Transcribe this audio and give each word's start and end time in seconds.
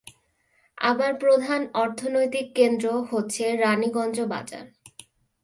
আবার 0.77 1.11
প্রধান 1.15 1.61
অর্থনৈতিক 1.73 2.45
কেন্দ্র 2.55 2.85
হচ্ছে 3.11 3.43
রানীগঞ্জ 3.57 4.17
বাজার। 4.25 4.65